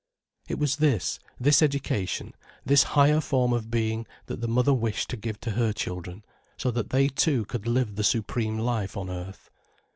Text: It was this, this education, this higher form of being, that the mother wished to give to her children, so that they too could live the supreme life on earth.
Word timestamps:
It 0.47 0.57
was 0.57 0.77
this, 0.77 1.19
this 1.39 1.61
education, 1.61 2.33
this 2.65 2.81
higher 2.97 3.21
form 3.21 3.53
of 3.53 3.69
being, 3.69 4.07
that 4.25 4.41
the 4.41 4.47
mother 4.47 4.73
wished 4.73 5.09
to 5.11 5.15
give 5.15 5.39
to 5.41 5.51
her 5.51 5.71
children, 5.73 6.25
so 6.57 6.71
that 6.71 6.89
they 6.89 7.07
too 7.07 7.45
could 7.45 7.67
live 7.67 7.95
the 7.97 8.03
supreme 8.03 8.57
life 8.57 8.97
on 8.97 9.11
earth. 9.11 9.51